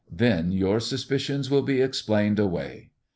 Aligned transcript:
Then 0.11 0.51
your 0.51 0.79
suspicions 0.79 1.51
will 1.51 1.61
be 1.61 1.79
explained 1.79 2.39
away." 2.39 2.89